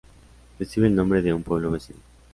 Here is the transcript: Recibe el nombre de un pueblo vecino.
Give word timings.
Recibe 0.57 0.87
el 0.87 0.95
nombre 0.95 1.21
de 1.21 1.31
un 1.31 1.43
pueblo 1.43 1.69
vecino. 1.69 1.99